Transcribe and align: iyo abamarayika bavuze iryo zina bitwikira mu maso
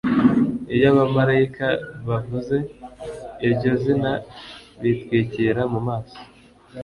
iyo 0.75 0.85
abamarayika 0.93 1.67
bavuze 2.07 2.57
iryo 3.47 3.71
zina 3.83 4.11
bitwikira 4.81 5.61
mu 5.73 5.79
maso 5.87 6.17